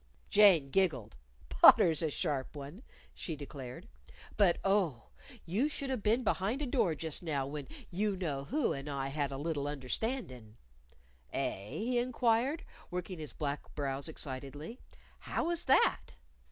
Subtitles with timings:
[0.31, 1.15] Jane giggled.
[1.49, 2.81] "Potter's a sharp one,"
[3.13, 3.87] she declared.
[4.35, 5.09] "But, oh,
[5.45, 9.29] you should've been behind a door just now when you know who and I had
[9.31, 10.57] a little understandin'."
[11.31, 14.79] "Eh?" he inquired, working his black brows excitedly.
[15.19, 16.15] "How was that?"